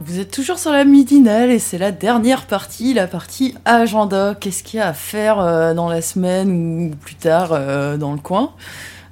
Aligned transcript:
Vous 0.00 0.18
êtes 0.18 0.30
toujours 0.30 0.58
sur 0.58 0.72
la 0.72 0.84
midinale 0.84 1.50
et 1.50 1.58
c'est 1.58 1.78
la 1.78 1.92
dernière 1.92 2.46
partie, 2.46 2.94
la 2.94 3.06
partie 3.06 3.54
agenda. 3.64 4.34
Qu'est-ce 4.34 4.62
qu'il 4.62 4.78
y 4.78 4.82
a 4.82 4.88
à 4.88 4.92
faire 4.92 5.38
euh, 5.38 5.72
dans 5.72 5.88
la 5.88 6.02
semaine 6.02 6.90
ou 6.92 6.96
plus 6.96 7.14
tard 7.14 7.50
euh, 7.52 7.96
dans 7.96 8.12
le 8.12 8.18
coin? 8.18 8.52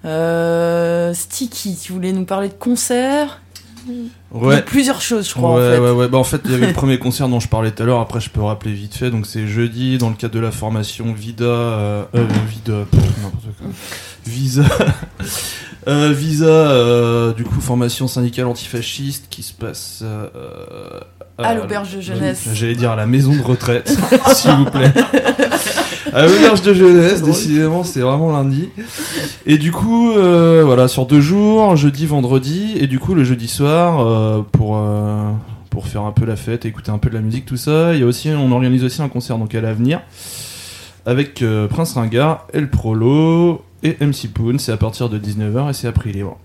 Euh, 0.05 1.15
Sticky, 1.15 1.77
tu 1.77 1.93
voulais 1.93 2.13
nous 2.13 2.25
parler 2.25 2.49
de 2.49 2.55
concerts? 2.55 3.41
Ouais. 4.31 4.57
De 4.57 4.61
plusieurs 4.63 5.01
choses, 5.01 5.29
je 5.29 5.35
crois. 5.35 5.55
ouais, 5.57 5.69
en 5.69 5.73
fait. 5.73 5.79
ouais, 5.81 5.91
ouais. 5.91 6.09
Bah, 6.09 6.19
en 6.19 6.25
fait, 6.25 6.41
il 6.45 6.51
y 6.53 6.55
avait 6.55 6.67
le 6.69 6.73
premier 6.75 6.99
concert 6.99 7.29
dont 7.29 7.41
je 7.41 7.49
parlais 7.49 7.71
tout 7.71 7.83
à 7.83 7.87
l'heure. 7.87 8.01
Après, 8.01 8.21
je 8.21 8.31
peux 8.31 8.43
rappeler 8.43 8.73
vite 8.73 8.95
fait. 8.95 9.11
Donc, 9.11 9.27
c'est 9.27 9.47
jeudi, 9.47 9.99
dans 9.99 10.09
le 10.11 10.15
cadre 10.17 10.35
de 10.35 10.41
la 10.41 10.51
formation 10.51 11.13
Vida. 11.13 11.45
Euh, 11.45 12.05
euh, 12.15 12.27
Vida. 12.49 12.85
pff, 12.91 13.03
n'importe 13.23 13.45
quoi. 13.59 13.67
Visa. 14.27 14.63
Euh, 15.87 16.13
Visa, 16.13 16.45
euh, 16.45 17.33
du 17.33 17.45
coup, 17.45 17.63
formation 17.63 18.09
syndicale 18.09 18.47
antifasciste 18.47 19.27
qui 19.31 19.43
se 19.43 19.55
passe. 19.55 20.01
euh, 20.03 20.29
À 21.39 21.55
l'auberge 21.55 21.97
de 21.97 22.01
jeunesse. 22.03 22.43
J'allais 22.53 22.75
dire 22.75 22.91
à 22.91 22.97
la 22.97 23.07
maison 23.07 23.35
de 23.35 23.41
retraite, 23.41 23.89
s'il 24.35 24.51
vous 24.51 24.65
plaît. 24.67 24.93
À 26.19 26.27
l'auberge 26.27 26.63
de 26.63 26.75
jeunesse, 26.75 27.23
décidément, 27.25 27.85
c'est 27.85 28.01
vraiment 28.01 28.33
lundi. 28.33 28.71
Et 29.47 29.57
du 29.57 29.71
coup, 29.71 30.11
euh, 30.11 30.65
voilà, 30.65 30.89
sur 30.89 31.07
deux 31.07 31.21
jours, 31.21 31.77
jeudi, 31.77 32.07
vendredi, 32.07 32.77
et 32.81 32.89
du 32.89 32.99
coup, 32.99 33.15
le 33.15 33.23
jeudi 33.23 33.47
soir, 33.47 34.01
euh, 34.01 34.43
pour, 34.51 34.79
euh, 34.79 35.31
pour 35.71 35.87
faire 35.87 36.03
un 36.03 36.11
peu 36.11 36.25
la 36.25 36.35
fête, 36.35 36.67
écouter 36.67 36.91
un 36.91 36.99
peu 36.99 37.09
de 37.09 37.15
la 37.15 37.21
musique, 37.21 37.47
tout 37.47 37.57
ça, 37.57 37.95
il 37.95 38.01
y 38.01 38.03
a 38.03 38.07
aussi, 38.07 38.31
on 38.31 38.51
organise 38.51 38.83
aussi 38.83 39.01
un 39.01 39.09
concert 39.09 39.39
donc 39.39 39.55
à 39.55 39.61
l'avenir 39.61 40.01
avec 41.07 41.45
Prince 41.71 41.93
Ringard, 41.93 42.49
El 42.53 42.69
Prolo 42.69 43.63
et 43.85 43.97
MC 44.05 44.27
Poon. 44.35 44.59
C'est 44.59 44.73
à 44.73 44.77
partir 44.77 45.09
de 45.09 45.21
19h 45.21 45.71
et 45.71 45.73
c'est 45.73 45.87
à 45.87 45.93
prix 45.93 46.11
libre. 46.11 46.37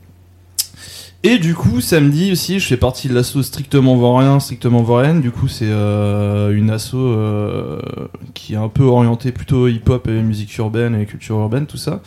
Et 1.25 1.37
du 1.39 1.55
coup, 1.55 1.79
samedi 1.79 2.33
aussi, 2.33 2.59
je 2.59 2.67
fais 2.67 2.75
partie 2.75 3.07
de 3.07 3.13
l'asso 3.13 3.41
Strictement 3.43 3.95
Vaurien, 3.95 4.41
Strictement 4.41 4.83
Vaurienne. 4.83 5.21
Du 5.21 5.31
coup, 5.31 5.47
c'est 5.47 5.69
euh, 5.69 6.53
une 6.53 6.69
asso 6.69 6.95
euh, 6.95 7.79
qui 8.33 8.55
est 8.55 8.57
un 8.57 8.67
peu 8.67 8.83
orientée 8.83 9.31
plutôt 9.31 9.69
hip-hop 9.69 10.05
et 10.09 10.21
musique 10.21 10.57
urbaine 10.57 10.99
et 10.99 11.05
culture 11.05 11.37
urbaine, 11.37 11.65
tout 11.65 11.77
ça. 11.77 12.01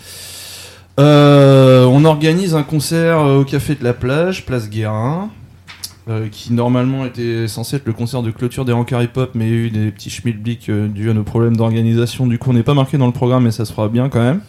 Euh, 1.01 1.87
on 1.87 2.05
organise 2.05 2.55
un 2.55 2.63
concert 2.63 3.21
au 3.21 3.45
Café 3.45 3.75
de 3.75 3.85
la 3.85 3.95
Plage, 3.95 4.45
place 4.45 4.69
Guérin, 4.69 5.31
qui 6.31 6.53
normalement 6.53 7.07
était 7.07 7.49
censé 7.49 7.77
être 7.77 7.87
le 7.87 7.95
concert 7.95 8.23
de 8.23 8.31
clôture 8.31 8.67
des 8.67 8.73
Rancars 8.73 9.03
hip-hop, 9.03 9.31
mais 9.35 9.49
il 9.49 9.51
y 9.51 9.55
a 9.55 9.59
eu 9.59 9.71
des 9.71 9.91
petits 9.93 10.11
schmilblick 10.11 10.71
dus 10.71 11.11
à 11.11 11.15
nos 11.15 11.25
problèmes 11.25 11.57
d'organisation. 11.57 12.27
Du 12.27 12.39
coup, 12.39 12.51
on 12.51 12.53
n'est 12.53 12.63
pas 12.63 12.75
marqué 12.75 12.99
dans 12.99 13.07
le 13.07 13.13
programme, 13.13 13.45
mais 13.45 13.51
ça 13.51 13.65
se 13.65 13.73
fera 13.73 13.89
bien 13.89 14.11
quand 14.11 14.23
même. 14.23 14.43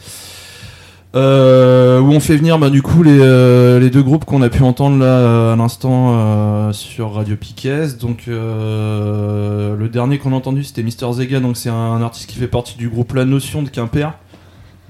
Euh, 1.17 1.99
où 1.99 2.11
on 2.11 2.19
fait 2.19 2.37
venir 2.37 2.59
bah, 2.59 2.69
du 2.69 2.83
coup 2.83 3.01
les, 3.01 3.17
euh, 3.19 3.79
les 3.79 3.89
deux 3.89 4.03
groupes 4.03 4.23
qu'on 4.23 4.43
a 4.43 4.49
pu 4.49 4.61
entendre 4.61 4.99
là 4.99 5.05
euh, 5.05 5.53
à 5.53 5.55
l'instant 5.55 6.71
sur 6.73 7.13
Radio 7.13 7.35
Piquet. 7.35 7.87
Donc 7.99 8.25
le 8.27 9.87
dernier 9.87 10.19
qu'on 10.19 10.33
a 10.33 10.35
entendu 10.35 10.63
c'était 10.63 10.83
Mister 10.83 11.11
Zega, 11.11 11.39
donc 11.39 11.57
c'est 11.57 11.69
un, 11.69 12.01
artiste 12.03 12.29
qui 12.29 12.37
fait 12.37 12.47
partie 12.47 12.77
du 12.77 12.87
groupe 12.89 13.13
La 13.13 13.25
Notion 13.25 13.63
de 13.63 13.69
Quimper. 13.69 14.13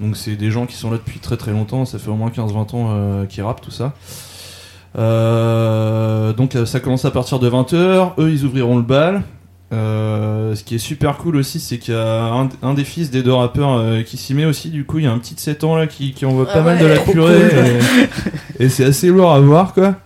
Donc 0.00 0.16
c'est 0.16 0.36
des 0.36 0.50
gens 0.50 0.66
qui 0.66 0.76
sont 0.76 0.90
là 0.90 0.98
depuis 0.98 1.18
très 1.18 1.38
très 1.38 1.52
longtemps, 1.52 1.86
ça 1.86 1.98
fait 1.98 2.10
au 2.10 2.14
moins 2.14 2.28
15-20 2.28 2.76
ans 2.76 3.26
qu'ils 3.26 3.42
rappent 3.42 3.62
tout 3.62 3.70
ça. 3.70 3.94
Donc 4.94 6.56
ça 6.66 6.80
commence 6.80 7.06
à 7.06 7.10
partir 7.10 7.38
de 7.38 7.48
20h, 7.48 8.12
eux 8.18 8.30
ils 8.30 8.44
ouvriront 8.44 8.76
le 8.76 8.82
bal. 8.82 9.22
Euh, 9.70 10.54
ce 10.54 10.64
qui 10.64 10.76
est 10.76 10.78
super 10.78 11.18
cool 11.18 11.36
aussi, 11.36 11.60
c'est 11.60 11.78
qu'il 11.78 11.92
y 11.92 11.96
a 11.96 12.32
un, 12.32 12.48
un 12.62 12.72
des 12.74 12.84
fils 12.84 13.10
des 13.10 13.22
deux 13.22 13.32
rappeurs 13.34 13.74
euh, 13.74 14.02
qui 14.02 14.16
s'y 14.16 14.32
met 14.32 14.46
aussi. 14.46 14.70
Du 14.70 14.84
coup, 14.84 14.98
il 14.98 15.04
y 15.04 15.06
a 15.06 15.12
un 15.12 15.18
petit 15.18 15.34
de 15.34 15.40
7 15.40 15.62
ans 15.64 15.76
là 15.76 15.86
qui, 15.86 16.12
qui 16.12 16.24
envoie 16.24 16.46
pas 16.46 16.54
Ah 16.60 16.62
mal 16.62 16.78
de 16.78 16.86
la 16.86 16.98
purée. 16.98 17.48
cool. 17.50 17.58
Et, 18.60 18.64
et 18.64 18.68
c'est 18.70 18.84
assez 18.84 19.08
lourd 19.08 19.30
à 19.32 19.40
voir 19.40 19.74
quoi. 19.74 19.96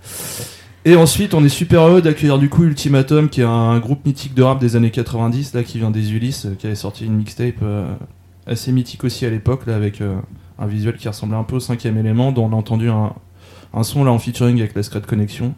Et 0.85 0.97
ensuite, 0.97 1.33
on 1.35 1.45
est 1.45 1.49
super 1.49 1.83
heureux 1.83 2.03
d'accueillir 2.03 2.41
du 2.41 2.49
coup 2.49 2.65
Ultimatum, 2.65 3.29
qui 3.29 3.41
est 3.41 3.45
un 3.45 3.79
groupe 3.79 4.05
mythique 4.05 4.35
de 4.35 4.43
rap 4.43 4.59
des 4.59 4.75
années 4.75 4.91
90, 4.91 5.55
là, 5.55 5.63
qui 5.63 5.79
vient 5.79 5.93
des 5.93 6.13
Ulysses, 6.13 6.47
euh, 6.47 6.55
qui 6.59 6.67
avait 6.67 6.75
sorti 6.75 7.05
une 7.07 7.15
mixtape 7.15 7.55
euh, 7.63 7.87
assez 8.49 8.73
mythique 8.73 9.05
aussi 9.05 9.25
à 9.25 9.31
l'époque, 9.31 9.67
là, 9.67 9.77
avec 9.77 10.01
un 10.59 10.67
visuel 10.67 10.97
qui 10.97 11.07
ressemblait 11.07 11.37
un 11.37 11.45
peu 11.45 11.57
au 11.57 11.61
cinquième 11.61 11.97
élément, 11.99 12.33
dont 12.33 12.47
on 12.47 12.53
a 12.53 12.57
entendu 12.57 12.89
un, 12.91 13.13
un 13.73 13.83
son 13.85 14.03
là 14.03 14.11
en 14.11 14.19
featuring 14.19 14.59
avec 14.59 14.75
la 14.75 14.83
Secret 14.83 15.03
Connection. 15.07 15.55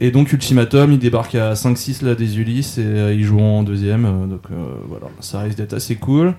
Et 0.00 0.10
donc 0.10 0.32
Ultimatum, 0.32 0.92
il 0.92 0.98
débarque 0.98 1.34
à 1.34 1.54
5-6 1.54 2.04
là 2.04 2.14
des 2.14 2.38
Ulysses 2.38 2.78
et 2.78 2.84
euh, 2.84 3.14
ils 3.14 3.24
joueront 3.24 3.60
en 3.60 3.62
deuxième. 3.64 4.04
euh, 4.04 4.26
donc 4.26 4.42
euh, 4.50 4.54
voilà, 4.88 5.06
ça 5.20 5.40
risque 5.40 5.56
d'être 5.56 5.74
assez 5.74 5.96
cool. 5.96 6.34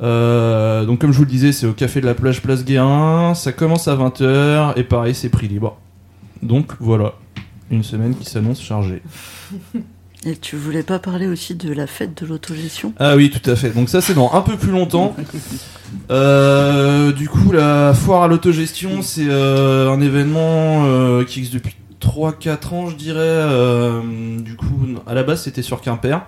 Euh, 0.00 0.84
donc 0.84 1.00
comme 1.00 1.12
je 1.12 1.18
vous 1.18 1.24
le 1.24 1.30
disais, 1.30 1.52
c'est 1.52 1.66
au 1.66 1.74
Café 1.74 2.00
de 2.00 2.06
la 2.06 2.14
Plage 2.14 2.42
Place 2.42 2.64
Guérin. 2.64 3.34
Ça 3.34 3.52
commence 3.52 3.86
à 3.86 3.94
20h 3.94 4.72
et 4.76 4.82
pareil, 4.82 5.14
c'est 5.14 5.28
prix 5.28 5.46
libre. 5.46 5.78
Donc 6.42 6.72
voilà, 6.80 7.14
une 7.70 7.84
semaine 7.84 8.16
qui 8.16 8.28
s'annonce 8.28 8.60
chargée. 8.60 9.02
Et 10.24 10.36
tu 10.36 10.54
voulais 10.54 10.84
pas 10.84 11.00
parler 11.00 11.26
aussi 11.26 11.56
de 11.56 11.72
la 11.72 11.88
fête 11.88 12.22
de 12.22 12.26
l'autogestion? 12.26 12.92
Ah 13.00 13.16
oui, 13.16 13.28
tout 13.28 13.50
à 13.50 13.56
fait. 13.56 13.70
Donc 13.70 13.88
ça, 13.88 14.00
c'est 14.00 14.14
dans 14.14 14.32
un 14.32 14.42
peu 14.42 14.56
plus 14.56 14.70
longtemps. 14.70 15.16
Euh, 16.10 17.12
du 17.12 17.28
coup, 17.28 17.52
la 17.52 17.92
foire 17.92 18.22
à 18.22 18.28
l'autogestion, 18.28 19.02
c'est 19.02 19.26
euh, 19.28 19.90
un 19.90 20.00
événement 20.00 20.86
euh, 20.86 21.22
qui 21.24 21.40
existe 21.40 21.52
depuis 21.54 21.74
3-4 22.02 22.74
ans, 22.74 22.86
je 22.88 22.96
dirais. 22.96 23.20
Euh, 23.20 24.40
du 24.40 24.56
coup, 24.56 24.86
à 25.06 25.14
la 25.14 25.22
base, 25.22 25.42
c'était 25.42 25.62
sur 25.62 25.80
Quimper. 25.80 26.20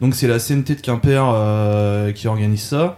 Donc 0.00 0.14
c'est 0.14 0.28
la 0.28 0.38
CNT 0.38 0.76
de 0.76 0.80
Quimper 0.80 1.24
euh, 1.34 2.12
qui 2.12 2.28
organise 2.28 2.62
ça. 2.62 2.96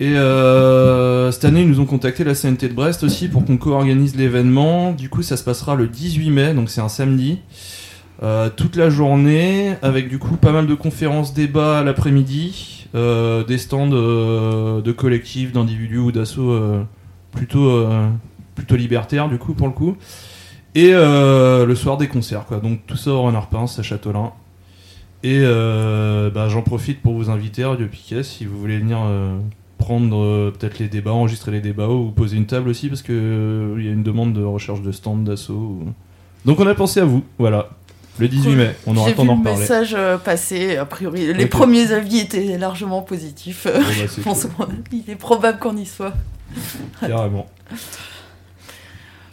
Et 0.00 0.16
euh, 0.16 1.30
cette 1.30 1.44
année, 1.44 1.62
ils 1.62 1.68
nous 1.68 1.80
ont 1.80 1.86
contacté 1.86 2.24
la 2.24 2.34
CNT 2.34 2.68
de 2.68 2.74
Brest 2.74 3.04
aussi 3.04 3.28
pour 3.28 3.44
qu'on 3.44 3.56
co-organise 3.56 4.16
l'événement. 4.16 4.92
Du 4.92 5.08
coup, 5.08 5.22
ça 5.22 5.36
se 5.36 5.44
passera 5.44 5.76
le 5.76 5.86
18 5.86 6.30
mai, 6.30 6.54
donc 6.54 6.68
c'est 6.68 6.80
un 6.80 6.88
samedi. 6.88 7.38
Toute 8.56 8.76
la 8.76 8.88
journée, 8.88 9.74
avec 9.82 10.08
du 10.08 10.18
coup 10.18 10.36
pas 10.36 10.50
mal 10.50 10.66
de 10.66 10.74
conférences, 10.74 11.34
débats 11.34 11.82
l'après-midi, 11.82 12.86
des 12.94 13.58
stands 13.58 13.88
de 13.88 14.92
collectifs, 14.92 15.52
d'individus 15.52 15.98
ou 15.98 16.10
d'assauts 16.10 16.58
plutôt, 17.32 17.86
plutôt 18.54 18.76
libertaires 18.76 19.28
du 19.28 19.36
coup 19.36 19.52
pour 19.52 19.66
le 19.66 19.74
coup. 19.74 19.98
Et 20.74 20.90
euh, 20.92 21.66
le 21.66 21.74
soir 21.74 21.96
des 21.96 22.08
concerts 22.08 22.46
quoi. 22.46 22.58
Donc 22.58 22.80
tout 22.86 22.96
ça 22.96 23.10
au 23.10 23.22
Renard 23.22 23.48
Pince 23.48 23.78
à 23.78 23.82
Châtelain. 23.82 24.32
Et 25.22 25.38
euh, 25.42 26.30
bah, 26.30 26.48
j'en 26.48 26.62
profite 26.62 27.00
pour 27.00 27.14
vous 27.14 27.30
inviter 27.30 27.62
à 27.62 27.70
Radio 27.70 27.86
Piquet 27.86 28.22
si 28.22 28.44
vous 28.44 28.58
voulez 28.58 28.78
venir 28.78 28.98
euh, 29.02 29.38
prendre 29.78 30.16
euh, 30.22 30.50
peut-être 30.50 30.78
les 30.78 30.88
débats, 30.88 31.12
enregistrer 31.12 31.52
les 31.52 31.60
débats 31.60 31.88
ou 31.88 32.10
poser 32.10 32.36
une 32.36 32.46
table 32.46 32.68
aussi 32.68 32.88
parce 32.88 33.02
que 33.02 33.74
il 33.78 33.84
y 33.84 33.88
a 33.88 33.92
une 33.92 34.02
demande 34.02 34.32
de 34.34 34.42
recherche 34.44 34.82
de 34.82 34.92
stand 34.92 35.24
d'assaut. 35.24 35.54
ou- 35.54 35.92
Donc 36.44 36.60
on 36.60 36.66
a 36.66 36.74
pensé 36.74 37.00
à 37.00 37.04
vous, 37.04 37.22
voilà. 37.38 37.70
Le 38.18 38.28
18 38.28 38.42
Cool. 38.50 38.56
mai, 38.56 38.76
on 38.86 38.96
aura 38.96 39.06
J'ai 39.06 39.10
le 39.12 39.16
temps 39.16 39.22
vu 39.22 39.28
d'en 39.28 39.34
le 39.34 39.38
reparler. 39.40 39.58
message 39.60 39.96
passer, 40.24 40.76
a 40.76 40.84
priori. 40.84 41.32
Les 41.34 41.46
premiers 41.46 41.90
avis 41.90 42.18
étaient 42.18 42.58
largement 42.58 43.02
positifs. 43.02 43.66
Bon, 43.66 43.78
bah, 43.80 43.84
c'est 44.08 44.16
Je 44.18 44.20
pense 44.22 44.44
cool, 44.56 44.66
qu'il 44.90 45.08
est 45.10 45.16
probable 45.16 45.58
qu'on 45.58 45.76
y 45.76 45.86
soit. 45.86 46.12
carrément. 47.00 47.46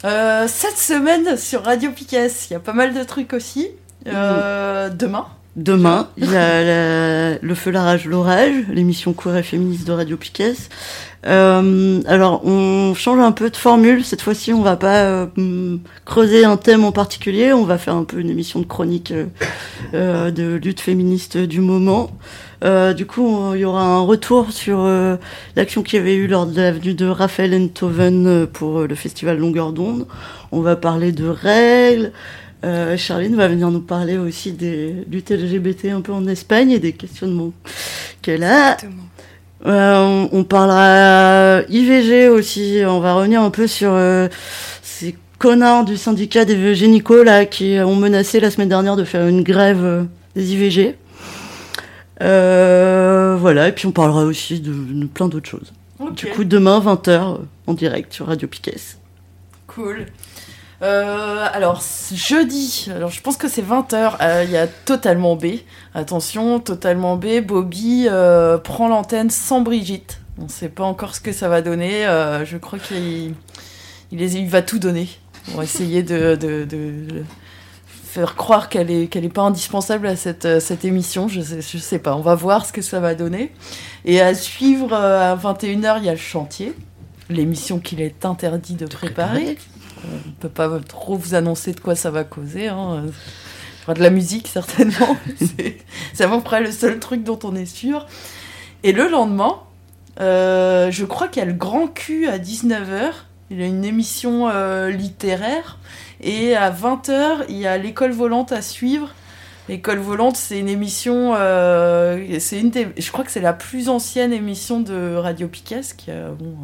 Euh, 0.04 0.48
cette 0.48 0.78
semaine 0.78 1.36
sur 1.36 1.64
Radio 1.64 1.90
Piquet, 1.92 2.28
il 2.50 2.52
y 2.52 2.56
a 2.56 2.60
pas 2.60 2.72
mal 2.72 2.94
de 2.94 3.02
trucs 3.04 3.32
aussi. 3.32 3.68
Euh, 4.08 4.90
Demain, 4.90 5.28
Demain, 5.54 6.08
il 6.16 6.30
y 6.30 6.36
a 6.36 6.62
la- 6.64 7.38
le 7.38 7.54
feu, 7.54 7.70
la 7.70 7.82
rage, 7.82 8.06
l'orage, 8.06 8.54
l'émission 8.72 9.12
queer 9.12 9.36
et 9.36 9.42
féministe 9.42 9.86
de 9.86 9.92
Radio 9.92 10.16
Piquet. 10.16 10.54
Euh, 11.26 12.00
alors, 12.06 12.40
on 12.46 12.94
change 12.94 13.18
un 13.20 13.32
peu 13.32 13.50
de 13.50 13.56
formule. 13.56 14.02
Cette 14.02 14.22
fois-ci, 14.22 14.54
on 14.54 14.62
va 14.62 14.76
pas 14.76 15.02
euh, 15.04 15.76
creuser 16.06 16.46
un 16.46 16.56
thème 16.56 16.84
en 16.86 16.92
particulier. 16.92 17.52
On 17.52 17.64
va 17.64 17.76
faire 17.76 17.94
un 17.94 18.04
peu 18.04 18.18
une 18.18 18.30
émission 18.30 18.60
de 18.60 18.64
chronique 18.64 19.12
euh, 19.92 20.30
de 20.30 20.54
lutte 20.54 20.80
féministe 20.80 21.36
du 21.36 21.60
moment. 21.60 22.10
Euh, 22.64 22.94
du 22.94 23.04
coup, 23.04 23.52
il 23.54 23.60
y 23.60 23.64
aura 23.66 23.82
un 23.84 24.00
retour 24.00 24.52
sur 24.52 24.88
l'action 25.54 25.82
qu'il 25.82 25.98
y 25.98 26.02
avait 26.02 26.14
eu 26.14 26.28
lors 26.28 26.46
de 26.46 26.58
la 26.58 26.72
venue 26.72 26.94
de 26.94 27.06
Raphaël 27.06 27.52
Enthoven 27.54 28.46
pour 28.46 28.80
le 28.80 28.94
festival 28.94 29.36
Longueur 29.36 29.74
d'onde. 29.74 30.06
On 30.50 30.62
va 30.62 30.76
parler 30.76 31.12
de 31.12 31.28
règles. 31.28 32.10
Euh, 32.64 32.96
Charline 32.96 33.34
va 33.34 33.48
venir 33.48 33.70
nous 33.70 33.80
parler 33.80 34.18
aussi 34.18 34.52
des 34.52 34.94
luttes 35.10 35.30
LGBT 35.30 35.86
un 35.86 36.00
peu 36.00 36.12
en 36.12 36.26
Espagne 36.28 36.70
et 36.70 36.78
des 36.78 36.92
questionnements 36.92 37.52
là. 38.26 38.74
Exactement. 38.74 39.02
Euh, 39.66 40.28
on, 40.32 40.38
on 40.38 40.44
parlera 40.44 41.62
IVG 41.68 42.28
aussi. 42.28 42.82
On 42.86 43.00
va 43.00 43.14
revenir 43.14 43.42
un 43.42 43.50
peu 43.50 43.66
sur 43.66 43.92
euh, 43.92 44.28
ces 44.82 45.16
connards 45.38 45.84
du 45.84 45.96
syndicat 45.96 46.44
des 46.44 46.74
gynécos 46.74 47.24
là 47.24 47.46
qui 47.46 47.78
ont 47.80 47.96
menacé 47.96 48.40
la 48.40 48.50
semaine 48.50 48.68
dernière 48.68 48.96
de 48.96 49.04
faire 49.04 49.26
une 49.26 49.42
grève 49.42 49.84
euh, 49.84 50.02
des 50.34 50.52
IVG. 50.52 50.96
Voilà, 52.20 53.68
et 53.68 53.72
puis 53.72 53.86
on 53.86 53.92
parlera 53.92 54.24
aussi 54.24 54.60
de, 54.60 54.72
de 54.72 55.06
plein 55.06 55.28
d'autres 55.28 55.48
choses. 55.48 55.72
Du 56.16 56.26
coup, 56.26 56.44
demain, 56.44 56.80
20h, 56.80 57.38
en 57.66 57.74
direct 57.74 58.12
sur 58.12 58.26
Radio 58.26 58.48
Piquet. 58.48 58.76
cool. 59.66 60.06
Euh, 60.82 61.46
alors, 61.52 61.80
jeudi, 62.12 62.88
alors 62.94 63.10
je 63.10 63.20
pense 63.20 63.36
que 63.36 63.46
c'est 63.48 63.62
20h, 63.62 64.44
il 64.44 64.50
y 64.50 64.56
a 64.56 64.66
Totalement 64.66 65.36
B. 65.36 65.46
Attention, 65.94 66.58
Totalement 66.58 67.16
B, 67.16 67.40
Bobby 67.40 68.06
euh, 68.08 68.58
prend 68.58 68.88
l'antenne 68.88 69.30
sans 69.30 69.60
Brigitte. 69.60 70.18
On 70.38 70.48
sait 70.48 70.68
pas 70.68 70.82
encore 70.84 71.14
ce 71.14 71.20
que 71.20 71.32
ça 71.32 71.48
va 71.48 71.62
donner. 71.62 72.04
euh, 72.06 72.44
je 72.44 72.56
crois 72.56 72.78
qu'il 72.80 73.34
il, 74.10 74.18
les- 74.18 74.36
il 74.36 74.48
va 74.48 74.62
tout 74.62 74.78
donner 74.80 75.08
pour 75.52 75.62
essayer 75.62 76.02
de, 76.02 76.34
de- 76.34 76.64
de 76.64 77.22
faire 77.86 78.34
croire 78.34 78.68
qu'elle 78.68 78.90
est, 78.90 79.06
qu'elle 79.06 79.24
est 79.24 79.28
pas 79.32 79.42
indispensable 79.42 80.06
à 80.08 80.16
cette, 80.16 80.46
euh, 80.46 80.58
cette 80.60 80.84
émission. 80.84 81.28
Je 81.28 81.40
sais, 81.42 81.60
je 81.62 81.78
sais 81.78 81.98
pas, 82.00 82.16
on 82.16 82.20
va 82.22 82.34
voir 82.34 82.66
ce 82.66 82.72
que 82.72 82.82
ça 82.82 82.98
va 82.98 83.14
donner. 83.14 83.52
Et 84.04 84.20
à 84.20 84.34
suivre 84.34 84.92
euh, 84.92 85.32
à 85.32 85.36
21h, 85.36 85.98
il 85.98 86.04
y 86.06 86.08
a 86.08 86.12
le 86.12 86.18
chantier, 86.18 86.74
l'émission 87.30 87.78
qu'il 87.78 88.00
est 88.00 88.24
interdit 88.24 88.74
de 88.74 88.86
préparer. 88.86 89.56
On 90.04 90.14
ne 90.28 90.32
peut 90.40 90.48
pas 90.48 90.68
trop 90.80 91.16
vous 91.16 91.34
annoncer 91.34 91.72
de 91.72 91.80
quoi 91.80 91.94
ça 91.94 92.10
va 92.10 92.24
causer. 92.24 92.68
Hein. 92.68 93.04
De 93.88 94.00
la 94.02 94.10
musique, 94.10 94.46
certainement. 94.48 95.16
C'est- 95.38 95.78
à 96.24 96.28
peu 96.28 96.40
près 96.40 96.60
le 96.60 96.70
seul 96.70 96.98
truc 97.00 97.24
dont 97.24 97.38
on 97.44 97.54
est 97.56 97.66
sûr. 97.66 98.06
Et 98.84 98.92
le 98.92 99.08
lendemain, 99.08 99.58
euh, 100.20 100.90
je 100.90 101.04
crois 101.04 101.28
qu'il 101.28 101.40
y 101.40 101.42
a 101.42 101.48
le 101.48 101.52
Grand 101.56 101.88
Q 101.88 102.28
à 102.28 102.38
19h. 102.38 103.10
Il 103.50 103.60
y 103.60 103.62
a 103.62 103.66
une 103.66 103.84
émission 103.84 104.48
euh, 104.48 104.90
littéraire. 104.90 105.78
Et 106.20 106.54
à 106.54 106.70
20h, 106.70 107.44
il 107.48 107.56
y 107.58 107.66
a 107.66 107.76
l'école 107.76 108.12
volante 108.12 108.52
à 108.52 108.62
suivre. 108.62 109.10
L'école 109.68 109.98
volante, 109.98 110.36
c'est 110.36 110.58
une 110.58 110.68
émission. 110.68 111.34
euh, 111.36 112.38
c'est 112.40 112.60
une 112.60 112.70
des- 112.70 112.88
je 112.96 113.10
crois 113.12 113.24
que 113.24 113.30
c'est 113.30 113.40
la 113.40 113.52
plus 113.52 113.88
ancienne 113.88 114.32
émission 114.32 114.80
de 114.80 115.14
Radio 115.16 115.48
a 116.10 116.30
bon, 116.30 116.54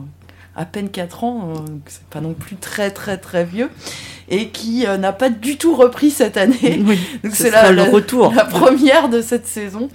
à 0.58 0.64
peine 0.64 0.90
4 0.90 1.25
ans. 1.25 1.52
euh, 1.55 1.58
c'est 1.87 2.05
pas 2.05 2.20
non 2.20 2.34
plus 2.34 2.56
très, 2.56 2.90
très, 2.90 3.16
très 3.16 3.44
vieux. 3.44 3.70
Et 4.28 4.49
qui 4.49 4.87
euh, 4.87 4.99
n'a 4.99 5.12
pas 5.12 5.31
du 5.31 5.56
tout 5.56 5.75
repris 5.75 6.10
cette 6.10 6.37
année. 6.37 6.82
Oui, 6.84 6.99
Donc 7.25 7.34
ce 7.34 7.44
c'est 7.44 7.50
la, 7.50 7.72
le 7.72 7.82
retour. 7.84 8.34
la 8.34 8.44
première 8.44 9.08
de 9.08 9.22
cette 9.22 9.46
saison. 9.46 9.88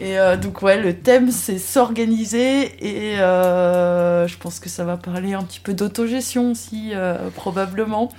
Et 0.00 0.18
euh, 0.18 0.36
donc 0.36 0.62
ouais, 0.62 0.80
le 0.80 0.94
thème 0.94 1.30
c'est 1.30 1.58
s'organiser 1.58 2.62
et 2.80 3.20
euh, 3.20 4.26
je 4.26 4.36
pense 4.38 4.58
que 4.58 4.68
ça 4.68 4.84
va 4.84 4.96
parler 4.96 5.34
un 5.34 5.42
petit 5.44 5.60
peu 5.60 5.72
d'autogestion 5.72 6.50
aussi 6.50 6.90
euh, 6.94 7.28
probablement. 7.36 8.10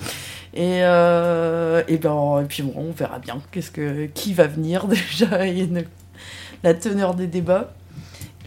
Et, 0.54 0.78
et 0.78 1.98
ben 1.98 2.42
et 2.42 2.46
puis 2.48 2.64
bon, 2.64 2.74
on 2.78 2.92
verra 2.92 3.20
bien 3.20 3.42
qu'est-ce 3.52 3.72
que 3.72 4.06
qui 4.06 4.34
va 4.34 4.48
venir 4.48 4.88
déjà 5.20 5.46
et 5.46 5.68
la 6.64 6.74
teneur 6.74 7.14
des 7.14 7.28
débats. 7.28 7.74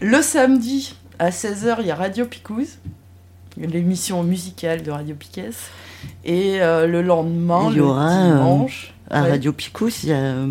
Le 0.01 0.21
samedi 0.23 0.95
à 1.19 1.29
16h, 1.29 1.77
il 1.81 1.85
y 1.87 1.91
a 1.91 1.95
Radio 1.95 2.25
Picouze, 2.25 2.79
l'émission 3.57 4.23
musicale 4.23 4.83
de 4.83 4.91
Radio 4.91 5.15
Piquet. 5.15 5.49
Et 6.23 6.61
euh, 6.61 6.87
le 6.87 7.01
lendemain, 7.01 7.67
Il 7.69 7.73
y 7.73 7.77
le 7.77 7.83
aura, 7.83 8.09
euh, 8.09 8.27
dimanche, 8.37 8.93
À 9.09 9.23
Ouais. 9.23 9.31
Radio 9.31 9.51
Picous, 9.53 10.03
il 10.03 10.09
y 10.09 10.13
a 10.13 10.17
euh, 10.17 10.47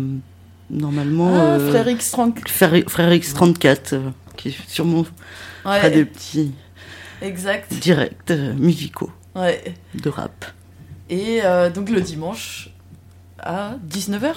normalement 0.69 1.31
ah, 1.33 1.39
euh, 1.57 1.69
Frère 1.71 1.87
X30 1.87 2.47
Frère, 2.47 2.73
Frère 2.87 3.11
X34 3.11 3.79
euh, 3.93 4.09
qui 4.37 4.55
sûrement 4.67 5.05
fera 5.63 5.79
Ouais, 5.81 5.89
des 5.91 6.05
petits 6.05 6.51
exact. 7.21 7.73
directs 7.73 8.31
euh, 8.31 8.53
musicaux 8.53 9.11
Ouais. 9.35 9.63
de 9.95 10.09
rap. 10.09 10.45
Et 11.09 11.39
euh, 11.43 11.69
donc 11.69 11.89
le 11.89 12.01
dimanche 12.01 12.69
à 13.39 13.75
19h 13.89 14.33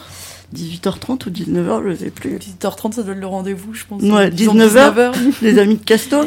18h30 0.54 1.26
ou 1.26 1.30
19h, 1.30 1.82
je 1.90 1.94
sais 1.96 2.10
plus. 2.10 2.36
18h30, 2.38 2.92
ça 2.92 3.02
doit 3.02 3.14
être 3.14 3.20
le 3.20 3.26
rendez-vous, 3.26 3.72
je 3.74 3.84
pense. 3.88 4.02
Ouais, 4.02 4.30
Disons 4.30 4.54
19h. 4.54 4.94
19h. 4.94 5.12
Les 5.42 5.58
amis 5.58 5.76
de 5.76 5.84
Casto 5.84 6.18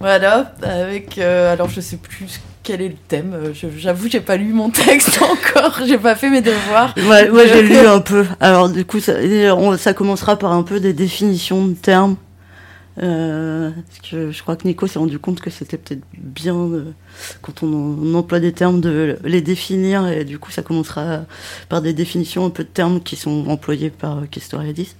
voilà, 0.00 0.52
avec. 0.62 1.18
euh, 1.18 1.52
alors 1.52 1.68
je 1.70 1.80
sais 1.80 1.96
plus 1.96 2.40
quel 2.62 2.82
est 2.82 2.88
le 2.88 2.94
thème. 3.08 3.32
euh, 3.34 3.52
je- 3.54 3.68
J'avoue, 3.78 4.08
j'ai 4.10 4.20
pas 4.20 4.36
lu 4.36 4.52
mon 4.52 4.68
texte 4.70 5.20
encore. 5.22 5.80
J'ai 5.86 5.98
pas 5.98 6.14
fait 6.14 6.30
mes 6.30 6.40
devoirs. 6.42 6.94
Ouais, 7.08 7.30
ouais 7.30 7.48
j'ai 7.48 7.62
lu 7.62 7.76
un 7.78 8.00
peu. 8.00 8.24
Alors 8.40 8.68
du 8.68 8.84
coup, 8.84 9.00
ça, 9.00 9.12
on- 9.56 9.76
ça 9.78 9.94
commencera 9.94 10.36
par 10.36 10.52
un 10.52 10.62
peu 10.62 10.80
des 10.80 10.92
définitions 10.92 11.64
de 11.66 11.74
termes. 11.74 12.16
Euh, 13.02 13.70
parce 13.88 14.08
que 14.08 14.30
je 14.30 14.42
crois 14.42 14.54
que 14.54 14.68
Nico 14.68 14.86
s'est 14.86 15.00
rendu 15.00 15.18
compte 15.18 15.40
que 15.40 15.50
c'était 15.50 15.78
peut-être 15.78 16.02
bien 16.16 16.54
euh, 16.54 16.92
quand 17.42 17.64
on, 17.64 17.66
on 17.66 18.14
emploie 18.14 18.38
des 18.38 18.52
termes 18.52 18.80
de 18.80 19.18
les 19.24 19.40
définir 19.40 20.06
et 20.06 20.24
du 20.24 20.38
coup 20.38 20.52
ça 20.52 20.62
commencera 20.62 21.24
par 21.68 21.82
des 21.82 21.92
définitions 21.92 22.46
un 22.46 22.50
peu 22.50 22.62
de 22.62 22.68
termes 22.68 23.00
qui 23.00 23.16
sont 23.16 23.48
employés 23.48 23.90
par 23.90 24.18
euh, 24.18 24.26
Castoriadis 24.30 24.94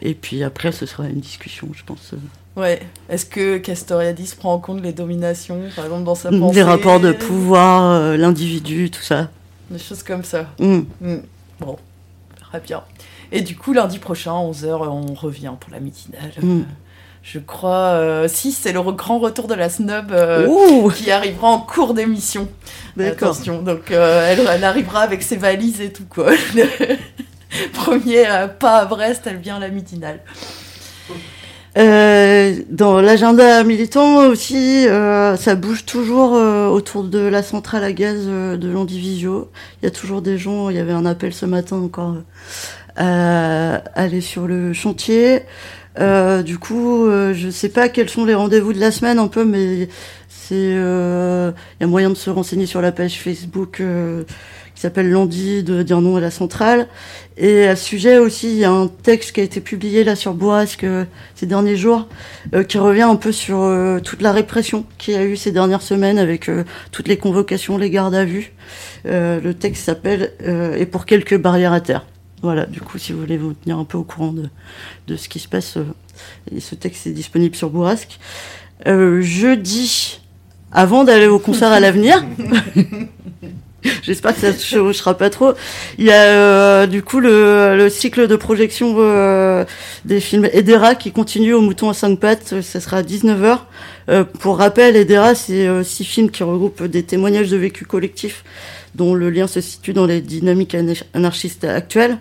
et 0.00 0.14
puis 0.14 0.42
après 0.42 0.72
ce 0.72 0.86
sera 0.86 1.06
une 1.06 1.20
discussion 1.20 1.68
je 1.74 1.84
pense 1.84 2.14
Ouais. 2.56 2.80
Est-ce 3.08 3.26
que 3.26 3.58
Castoriadis 3.58 4.36
prend 4.38 4.54
en 4.54 4.60
compte 4.60 4.80
les 4.80 4.92
dominations, 4.92 5.60
par 5.74 5.86
exemple, 5.86 6.04
dans 6.04 6.14
sa 6.14 6.30
pensée? 6.30 6.54
les 6.54 6.62
rapports 6.62 7.00
de 7.00 7.10
pouvoir 7.10 8.16
l'individu 8.16 8.92
tout 8.92 9.02
ça 9.02 9.28
Des 9.70 9.78
choses 9.80 10.04
comme 10.04 10.22
ça. 10.22 10.46
Mm. 10.60 10.82
Mm. 11.00 11.16
Bon, 11.58 11.76
on 11.76 12.44
verra 12.44 12.60
bien. 12.60 12.84
Et 13.32 13.40
du 13.40 13.56
coup, 13.56 13.72
lundi 13.72 13.98
prochain, 13.98 14.30
11h, 14.30 14.68
on 14.88 15.14
revient 15.14 15.52
pour 15.58 15.72
la 15.72 15.80
matinale. 15.80 16.30
Mm. 16.40 16.62
Je 17.24 17.38
crois. 17.38 17.94
euh, 17.94 18.28
si, 18.28 18.52
c'est 18.52 18.72
le 18.72 18.82
grand 18.92 19.18
retour 19.18 19.48
de 19.48 19.54
la 19.54 19.70
snob. 19.70 20.12
euh, 20.12 20.46
qui 20.90 21.10
arrivera 21.10 21.48
en 21.48 21.58
cours 21.58 21.94
d'émission. 21.94 22.48
d'accord 22.98 23.30
Attention, 23.30 23.62
donc 23.62 23.90
euh, 23.90 24.30
elle, 24.30 24.46
elle 24.46 24.62
arrivera 24.62 25.00
avec 25.00 25.22
ses 25.22 25.36
valises 25.36 25.80
et 25.80 25.90
tout 25.90 26.04
quoi. 26.08 26.32
Premier 27.72 28.24
pas 28.58 28.78
à 28.80 28.84
Brest, 28.84 29.22
elle 29.26 29.38
vient 29.38 29.56
à 29.56 29.60
la 29.60 29.68
midinale. 29.70 30.20
Dans 31.76 33.00
l'agenda 33.00 33.64
militant 33.64 34.26
aussi, 34.26 34.84
ça 34.84 35.54
bouge 35.54 35.86
toujours 35.86 36.32
autour 36.32 37.04
de 37.04 37.20
la 37.20 37.42
centrale 37.42 37.84
à 37.84 37.92
gaz 37.92 38.26
de 38.26 38.68
Landivisio. 38.68 39.50
Il 39.80 39.86
y 39.86 39.88
a 39.88 39.90
toujours 39.92 40.20
des 40.20 40.36
gens, 40.36 40.68
il 40.68 40.76
y 40.76 40.80
avait 40.80 40.92
un 40.92 41.06
appel 41.06 41.32
ce 41.32 41.46
matin 41.46 41.76
encore 41.76 42.16
à 42.96 43.76
aller 43.94 44.20
sur 44.20 44.46
le 44.46 44.72
chantier. 44.72 45.42
Euh, 45.98 46.42
du 46.42 46.58
coup, 46.58 47.06
euh, 47.06 47.34
je 47.34 47.50
sais 47.50 47.68
pas 47.68 47.88
quels 47.88 48.08
sont 48.08 48.24
les 48.24 48.34
rendez-vous 48.34 48.72
de 48.72 48.80
la 48.80 48.90
semaine 48.90 49.18
un 49.18 49.28
peu, 49.28 49.44
mais 49.44 49.88
c'est 50.28 50.54
euh, 50.54 51.52
il 51.78 51.82
y 51.82 51.84
a 51.84 51.86
moyen 51.86 52.10
de 52.10 52.16
se 52.16 52.30
renseigner 52.30 52.66
sur 52.66 52.80
la 52.80 52.90
page 52.92 53.20
Facebook 53.20 53.80
euh, 53.80 54.24
qui 54.74 54.80
s'appelle 54.80 55.08
Landy 55.08 55.62
de 55.62 55.82
dire 55.84 56.00
non 56.00 56.16
à 56.16 56.20
la 56.20 56.32
centrale. 56.32 56.88
Et 57.36 57.66
à 57.68 57.76
ce 57.76 57.84
sujet 57.84 58.18
aussi, 58.18 58.48
il 58.50 58.58
y 58.58 58.64
a 58.64 58.72
un 58.72 58.88
texte 58.88 59.32
qui 59.32 59.40
a 59.40 59.44
été 59.44 59.60
publié 59.60 60.02
là 60.02 60.16
sur 60.16 60.34
Bourrasque 60.34 60.84
ces 61.36 61.46
derniers 61.46 61.76
jours, 61.76 62.08
qui 62.68 62.78
revient 62.78 63.02
un 63.02 63.16
peu 63.16 63.30
sur 63.30 63.72
toute 64.04 64.22
la 64.22 64.32
répression 64.32 64.84
qu'il 64.98 65.14
y 65.14 65.16
a 65.16 65.24
eu 65.24 65.36
ces 65.36 65.52
dernières 65.52 65.82
semaines 65.82 66.18
avec 66.18 66.50
toutes 66.90 67.08
les 67.08 67.16
convocations, 67.16 67.78
les 67.78 67.90
gardes 67.90 68.14
à 68.14 68.24
vue. 68.24 68.52
Le 69.04 69.52
texte 69.52 69.84
s'appelle 69.84 70.32
Et 70.76 70.86
pour 70.86 71.06
quelques 71.06 71.38
barrières 71.38 71.72
à 71.72 71.80
terre. 71.80 72.04
Voilà, 72.44 72.66
du 72.66 72.82
coup, 72.82 72.98
si 72.98 73.14
vous 73.14 73.20
voulez 73.20 73.38
vous 73.38 73.54
tenir 73.54 73.78
un 73.78 73.86
peu 73.86 73.96
au 73.96 74.02
courant 74.02 74.34
de, 75.06 75.16
ce 75.16 75.30
qui 75.30 75.38
se 75.38 75.48
passe, 75.48 75.78
euh, 75.78 76.60
ce 76.60 76.74
texte 76.74 77.06
est 77.06 77.12
disponible 77.12 77.56
sur 77.56 77.70
Bourrasque. 77.70 78.18
Euh, 78.86 79.22
jeudi, 79.22 80.20
avant 80.70 81.04
d'aller 81.04 81.26
au 81.26 81.38
concert 81.38 81.72
à 81.72 81.80
l'avenir, 81.80 82.22
j'espère 84.02 84.34
que 84.34 84.42
ça 84.42 84.52
se 84.52 84.62
chevauchera 84.62 85.16
pas 85.16 85.30
trop, 85.30 85.54
il 85.96 86.04
y 86.04 86.10
a 86.10 86.20
euh, 86.20 86.86
du 86.86 87.02
coup 87.02 87.18
le, 87.18 87.78
le 87.78 87.88
cycle 87.88 88.28
de 88.28 88.36
projection 88.36 89.64
des 90.04 90.20
films 90.20 90.46
Edera 90.52 90.96
qui 90.96 91.12
continue 91.12 91.54
au 91.54 91.62
Mouton 91.62 91.88
à 91.88 91.94
5 91.94 92.20
pattes, 92.20 92.60
ça 92.60 92.78
sera 92.78 92.98
à 92.98 93.02
19h. 93.02 93.60
Euh, 94.10 94.24
pour 94.24 94.58
rappel, 94.58 94.96
Edera, 94.96 95.34
c'est 95.34 95.82
six 95.82 96.04
films 96.04 96.30
qui 96.30 96.42
regroupent 96.42 96.82
des 96.82 97.04
témoignages 97.04 97.48
de 97.48 97.56
vécu 97.56 97.86
collectif 97.86 98.44
dont 98.94 99.14
le 99.14 99.30
lien 99.30 99.46
se 99.46 99.60
situe 99.60 99.92
dans 99.92 100.06
les 100.06 100.20
dynamiques 100.20 100.74
anar- 100.74 101.04
anarchistes 101.14 101.64
actuelles. 101.64 102.18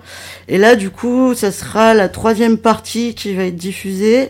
Et 0.47 0.57
là, 0.57 0.75
du 0.75 0.89
coup, 0.89 1.33
ça 1.35 1.51
sera 1.51 1.93
la 1.93 2.09
troisième 2.09 2.57
partie 2.57 3.13
qui 3.15 3.33
va 3.35 3.45
être 3.45 3.55
diffusée. 3.55 4.29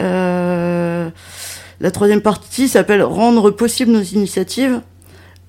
Euh, 0.00 1.08
la 1.80 1.90
troisième 1.90 2.20
partie 2.22 2.68
s'appelle 2.68 3.02
Rendre 3.02 3.50
possible 3.50 3.92
nos 3.92 4.02
initiatives. 4.02 4.80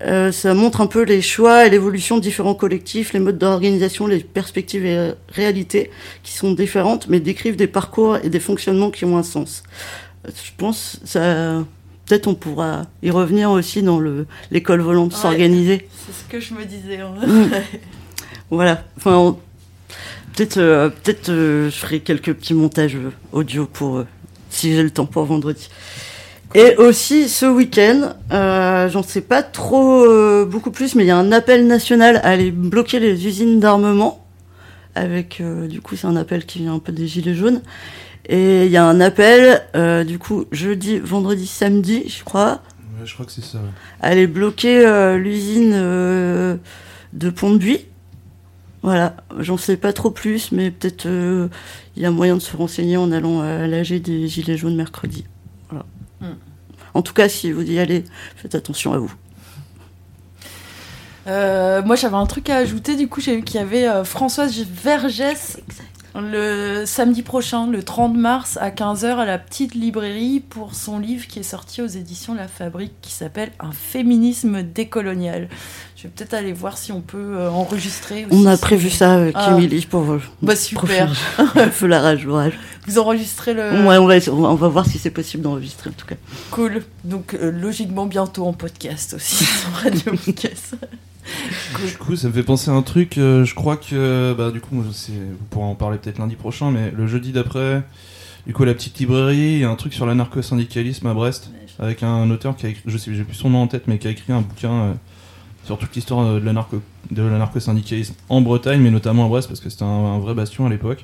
Euh, 0.03 0.31
ça 0.31 0.53
montre 0.53 0.81
un 0.81 0.87
peu 0.87 1.03
les 1.03 1.21
choix 1.21 1.65
et 1.65 1.69
l'évolution 1.69 2.17
de 2.17 2.21
différents 2.21 2.53
collectifs, 2.53 3.13
les 3.13 3.19
modes 3.19 3.37
d'organisation, 3.37 4.07
les 4.07 4.19
perspectives 4.19 4.85
et 4.85 5.13
réalités 5.29 5.89
qui 6.21 6.33
sont 6.33 6.51
différentes, 6.51 7.07
mais 7.07 7.21
décrivent 7.21 7.55
des 7.55 7.67
parcours 7.67 8.17
et 8.21 8.29
des 8.29 8.41
fonctionnements 8.41 8.91
qui 8.91 9.05
ont 9.05 9.17
un 9.17 9.23
sens. 9.23 9.63
Euh, 10.27 10.31
Je 10.35 10.51
pense, 10.57 10.99
ça, 11.05 11.63
peut-être 12.05 12.27
on 12.27 12.35
pourra 12.35 12.83
y 13.03 13.09
revenir 13.11 13.51
aussi 13.51 13.81
dans 13.81 13.99
le 13.99 14.27
l'école 14.51 14.81
volante 14.81 15.13
Ouais. 15.13 15.19
s'organiser. 15.19 15.87
C'est 16.05 16.13
ce 16.13 16.23
que 16.29 16.39
je 16.39 16.53
me 16.53 16.65
disais. 16.65 16.99
hein. 16.99 17.13
Mm. 17.25 17.49
Voilà. 18.51 18.83
Enfin, 18.97 19.35
peut-être, 20.35 20.57
euh, 20.57 20.89
peut-être, 20.89 21.29
euh, 21.29 21.69
je 21.69 21.75
ferai 21.75 21.99
quelques 22.01 22.33
petits 22.33 22.53
montages 22.53 22.95
euh, 22.95 23.11
audio 23.31 23.65
pour 23.65 23.97
euh, 23.97 24.07
si 24.49 24.73
j'ai 24.75 24.83
le 24.83 24.91
temps 24.91 25.05
pour 25.07 25.25
vendredi. 25.25 25.69
Et 26.53 26.75
aussi 26.77 27.27
ce 27.27 27.45
week-end, 27.47 28.13
j'en 28.31 29.03
sais 29.03 29.19
pas 29.21 29.43
trop 29.43 30.05
beaucoup 30.45 30.71
plus, 30.71 30.95
mais 30.95 31.03
il 31.03 31.07
y 31.07 31.11
a 31.11 31.17
un 31.17 31.33
appel 31.33 31.67
national 31.67 32.17
à 32.23 32.29
aller 32.29 32.51
bloquer 32.51 32.99
les 32.99 33.27
usines 33.27 33.59
d'armement. 33.59 34.24
Avec 34.95 35.41
euh, 35.41 35.67
du 35.67 35.81
coup 35.81 35.95
c'est 35.95 36.07
un 36.07 36.15
appel 36.15 36.45
qui 36.45 36.59
vient 36.59 36.73
un 36.73 36.79
peu 36.79 36.91
des 36.91 37.07
gilets 37.07 37.35
jaunes. 37.35 37.61
Et 38.27 38.65
il 38.65 38.71
y 38.71 38.77
a 38.77 38.85
un 38.85 38.99
appel 39.01 39.61
euh, 39.75 40.03
du 40.03 40.17
coup 40.17 40.45
jeudi, 40.51 40.97
vendredi, 40.99 41.45
samedi, 41.45 42.09
je 42.09 42.23
crois, 42.23 42.61
Ouais, 42.97 43.05
je 43.05 43.13
crois 43.13 43.25
que 43.25 43.31
c'est 43.31 43.43
ça. 43.43 43.59
ouais. 44.03 44.27
bloquer 44.27 44.85
euh, 44.85 45.17
l'usine 45.17 45.71
euh, 45.73 46.55
de 47.13 47.29
Pont-de-Buis. 47.29 47.85
Voilà, 48.83 49.17
j'en 49.39 49.57
sais 49.57 49.77
pas 49.77 49.93
trop 49.93 50.11
plus, 50.11 50.51
mais 50.51 50.69
peut-être 50.71 51.07
euh, 51.07 51.47
il 51.95 52.03
y 52.03 52.05
a 52.05 52.11
moyen 52.11 52.35
de 52.35 52.41
se 52.41 52.55
renseigner 52.55 52.97
en 52.97 53.11
allant 53.11 53.41
à 53.41 53.67
l'AG 53.67 54.01
des 54.01 54.27
Gilets 54.27 54.57
jaunes 54.57 54.75
mercredi. 54.75 55.25
Voilà. 55.69 55.85
Hmm. 56.21 56.35
En 56.93 57.01
tout 57.01 57.13
cas, 57.13 57.27
si 57.27 57.51
vous 57.51 57.63
y 57.63 57.79
allez, 57.79 58.03
faites 58.35 58.55
attention 58.55 58.93
à 58.93 58.97
vous. 58.99 59.13
Euh, 61.27 61.81
moi, 61.83 61.95
j'avais 61.95 62.15
un 62.17 62.25
truc 62.25 62.49
à 62.49 62.57
ajouter. 62.57 62.95
Du 62.95 63.07
coup, 63.07 63.21
j'ai 63.21 63.35
vu 63.37 63.43
qu'il 63.43 63.59
y 63.59 63.63
avait 63.63 63.87
euh, 63.87 64.03
Françoise 64.03 64.53
Vergès 64.83 65.57
le 66.17 66.85
samedi 66.85 67.23
prochain, 67.23 67.67
le 67.69 67.83
30 67.83 68.15
mars, 68.15 68.57
à 68.61 68.69
15h, 68.69 69.17
à 69.17 69.25
la 69.25 69.37
petite 69.37 69.75
librairie 69.75 70.39
pour 70.39 70.73
son 70.73 70.97
livre 70.97 71.27
qui 71.27 71.39
est 71.39 71.43
sorti 71.43 71.81
aux 71.81 71.87
éditions 71.87 72.33
La 72.33 72.47
Fabrique 72.47 72.93
qui 73.01 73.11
s'appelle 73.11 73.51
Un 73.59 73.73
féminisme 73.73 74.63
décolonial. 74.63 75.49
Je 75.97 76.03
vais 76.03 76.09
peut-être 76.15 76.33
aller 76.33 76.53
voir 76.53 76.77
si 76.77 76.93
on 76.93 77.01
peut 77.01 77.17
euh, 77.35 77.49
enregistrer. 77.49 78.27
On 78.31 78.45
a 78.45 78.55
si- 78.55 78.61
prévu 78.61 78.89
ça 78.89 79.15
avec 79.15 79.35
Ah. 79.37 79.51
Émilie 79.57 79.85
pour 79.85 80.09
euh, 80.09 80.21
Bah, 80.41 80.55
super. 80.55 81.11
prochain 81.35 81.69
feu 81.71 81.87
la 81.87 81.99
rage, 81.99 82.25
l'orage. 82.25 82.53
Vous 82.87 82.97
enregistrez 82.97 83.53
le. 83.53 83.85
Ouais, 83.85 83.97
on 83.97 84.07
va, 84.07 84.15
on 84.31 84.55
va- 84.55 84.67
voir 84.69 84.85
si 84.85 84.97
c'est 84.99 85.09
possible 85.11 85.43
d'enregistrer 85.43 85.89
en 85.89 85.93
tout 85.99 86.05
cas. 86.07 86.15
Cool. 86.49 86.83
Donc, 87.03 87.33
euh, 87.33 87.51
logiquement, 87.51 88.05
bientôt 88.05 88.45
en 88.45 88.53
podcast 88.53 89.15
aussi 89.15 89.43
sur 89.43 89.69
Radio 89.83 90.13
Piquesse. 90.13 90.71
Du 91.85 91.97
coup, 91.97 92.15
ça 92.15 92.27
me 92.27 92.33
fait 92.33 92.43
penser 92.43 92.69
à 92.69 92.73
un 92.73 92.81
truc. 92.81 93.17
euh, 93.17 93.45
je 93.45 93.55
crois 93.55 93.77
que, 93.77 94.33
bah, 94.37 94.51
du 94.51 94.61
coup, 94.61 94.81
vous 94.81 94.91
pourrez 95.49 95.65
en 95.65 95.75
parler 95.75 95.97
peut-être 95.97 96.19
lundi 96.19 96.35
prochain, 96.35 96.71
mais 96.71 96.91
le 96.95 97.07
jeudi 97.07 97.31
d'après, 97.31 97.83
du 98.45 98.53
coup, 98.53 98.63
à 98.63 98.65
la 98.67 98.73
petite 98.73 98.99
librairie, 98.99 99.53
il 99.53 99.59
y 99.59 99.63
a 99.63 99.69
un 99.69 99.75
truc 99.75 99.93
sur 99.93 100.05
l'anarcho-syndicalisme 100.05 101.07
à 101.07 101.13
Brest, 101.13 101.51
avec 101.79 102.03
un 102.03 102.29
auteur 102.29 102.55
qui 102.55 102.67
a 102.67 102.69
écrit, 102.69 102.83
je 102.85 102.97
sais, 102.97 103.13
j'ai 103.13 103.23
plus 103.23 103.35
son 103.35 103.49
nom 103.49 103.63
en 103.63 103.67
tête, 103.67 103.83
mais 103.87 103.97
qui 103.97 104.07
a 104.07 104.11
écrit 104.11 104.31
un 104.31 104.41
bouquin 104.41 104.71
euh, 104.71 104.93
sur 105.65 105.77
toute 105.77 105.93
l'histoire 105.95 106.35
de 106.35 107.21
l'anarcho-syndicalisme 107.21 108.13
en 108.29 108.41
Bretagne, 108.41 108.81
mais 108.81 108.91
notamment 108.91 109.25
à 109.25 109.29
Brest, 109.29 109.47
parce 109.47 109.59
que 109.59 109.69
c'était 109.69 109.83
un, 109.83 109.87
un 109.87 110.19
vrai 110.19 110.35
bastion 110.35 110.65
à 110.65 110.69
l'époque. 110.69 111.03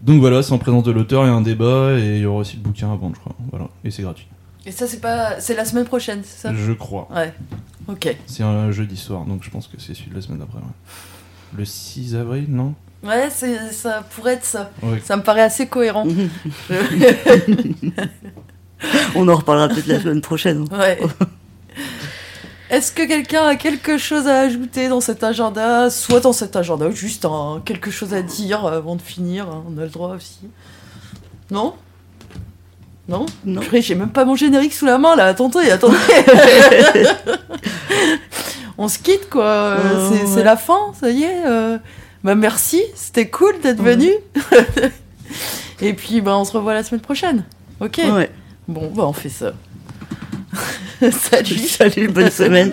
Donc 0.00 0.20
voilà, 0.20 0.42
c'est 0.42 0.52
en 0.52 0.58
présence 0.58 0.84
de 0.84 0.92
l'auteur, 0.92 1.24
il 1.24 1.28
y 1.28 1.30
a 1.30 1.34
un 1.34 1.40
débat, 1.42 1.98
et 1.98 2.16
il 2.16 2.22
y 2.22 2.26
aura 2.26 2.40
aussi 2.40 2.56
le 2.56 2.62
bouquin 2.62 2.90
à 2.92 2.96
vendre, 2.96 3.14
je 3.14 3.20
crois. 3.20 3.36
Voilà, 3.50 3.68
et 3.84 3.90
c'est 3.90 4.02
gratuit. 4.02 4.26
Et 4.66 4.72
ça, 4.72 4.86
c'est 4.86 5.00
pas. 5.00 5.40
C'est 5.40 5.54
la 5.54 5.64
semaine 5.64 5.84
prochaine, 5.86 6.20
c'est 6.24 6.48
ça? 6.48 6.54
Je 6.54 6.72
crois. 6.72 7.08
Ouais. 7.14 7.32
Ok. 7.88 8.14
C'est 8.26 8.42
un 8.42 8.70
jeudi 8.72 8.96
soir, 8.96 9.24
donc 9.24 9.42
je 9.44 9.50
pense 9.50 9.68
que 9.68 9.80
c'est 9.80 9.94
celui 9.94 10.10
de 10.10 10.16
la 10.16 10.20
semaine 10.22 10.40
d'après. 10.40 10.58
ouais. 10.58 10.64
Le 11.56 11.64
6 11.64 12.16
avril, 12.16 12.46
non? 12.48 12.74
Ouais, 13.04 13.28
c'est- 13.30 13.70
ça 13.72 14.04
pourrait 14.14 14.34
être 14.34 14.44
ça. 14.44 14.70
Ouais. 14.82 15.00
Ça 15.04 15.16
me 15.16 15.22
paraît 15.22 15.42
assez 15.42 15.68
cohérent. 15.68 16.04
On 19.14 19.26
en 19.28 19.36
reparlera 19.36 19.68
peut-être 19.68 19.86
la 19.86 20.00
semaine 20.00 20.20
prochaine. 20.20 20.66
hein. 20.70 20.78
Ouais. 20.78 20.98
Est-ce 22.68 22.90
que 22.90 23.06
quelqu'un 23.06 23.46
a 23.46 23.54
quelque 23.56 23.96
chose 23.96 24.26
à 24.26 24.40
ajouter 24.40 24.88
dans 24.88 25.00
cet 25.00 25.22
agenda? 25.22 25.88
Soit 25.88 26.20
dans 26.20 26.32
cet 26.32 26.56
agenda, 26.56 26.90
juste 26.90 27.26
quelque 27.64 27.90
chose 27.92 28.12
à 28.12 28.22
dire 28.22 28.66
avant 28.66 28.96
de 28.96 29.02
finir, 29.02 29.48
hein, 29.48 29.62
on 29.68 29.78
a 29.78 29.82
le 29.82 29.88
droit 29.88 30.14
aussi. 30.16 30.40
Non? 31.50 31.74
Non 33.08 33.26
Non. 33.44 33.60
Purée, 33.60 33.82
J'ai 33.82 33.94
même 33.94 34.08
pas 34.10 34.24
mon 34.24 34.34
générique 34.34 34.74
sous 34.74 34.86
la 34.86 34.98
main 34.98 35.14
là, 35.16 35.26
attendez, 35.26 35.70
attendez 35.70 35.96
On 38.78 38.88
se 38.88 38.98
quitte 38.98 39.28
quoi, 39.30 39.44
euh, 39.44 40.10
c'est 40.26 40.36
ouais. 40.38 40.44
la 40.44 40.56
fin, 40.56 40.92
ça 41.00 41.08
y 41.10 41.22
est. 41.22 41.46
euh. 41.46 41.78
Bah 42.24 42.34
merci, 42.34 42.82
c'était 42.94 43.28
cool 43.28 43.54
d'être 43.62 43.80
Ouais. 43.82 43.94
venu. 43.94 44.10
Et 45.80 45.92
puis 45.94 46.20
bah 46.20 46.36
on 46.36 46.44
se 46.44 46.52
revoit 46.52 46.74
la 46.74 46.82
semaine 46.82 47.00
prochaine. 47.00 47.44
Ok 47.80 48.00
Ouais. 48.12 48.30
Bon, 48.68 48.90
bah 48.94 49.04
on 49.06 49.12
fait 49.12 49.28
ça. 49.28 49.52
Salut. 51.10 51.58
Salut, 51.58 52.08
bonne 52.08 52.30
semaine. 52.30 52.72